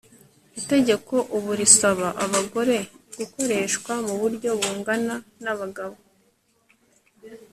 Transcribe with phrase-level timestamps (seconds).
[0.59, 2.77] Itegeko ubu risaba abagore
[3.17, 5.97] gukoreshwa muburyo bungana nabagabo